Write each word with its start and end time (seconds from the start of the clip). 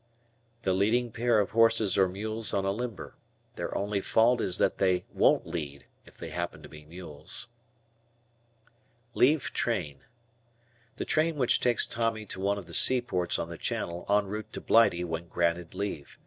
The 0.63 0.73
leading 0.73 1.11
pair 1.11 1.39
of 1.39 1.51
horses 1.51 1.95
or 1.95 2.07
mules 2.09 2.55
on 2.55 2.65
a 2.65 2.71
limber. 2.71 3.13
Their 3.55 3.77
only 3.77 4.01
fault 4.01 4.41
is 4.41 4.57
that 4.57 4.79
they 4.79 5.05
won't 5.13 5.45
lead 5.45 5.85
(if 6.07 6.17
they 6.17 6.31
happen 6.31 6.63
to 6.63 6.67
be 6.67 6.85
mules). 6.85 7.49
Leave 9.13 9.53
Train. 9.53 9.99
The 10.95 11.05
train 11.05 11.35
which 11.35 11.59
takes 11.59 11.85
Tommy 11.85 12.25
to 12.25 12.39
one 12.39 12.57
of 12.57 12.65
the 12.65 12.73
seaports 12.73 13.37
on 13.37 13.49
the 13.49 13.59
Channel 13.59 14.03
en 14.09 14.25
route 14.25 14.51
to 14.53 14.59
Blighty 14.59 15.03
when 15.03 15.27
granted 15.27 15.75
leave. 15.75 16.17